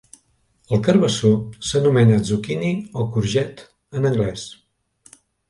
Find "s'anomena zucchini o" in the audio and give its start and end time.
1.71-3.07